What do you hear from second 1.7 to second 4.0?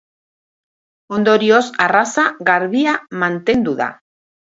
arraza garbia mantendu da.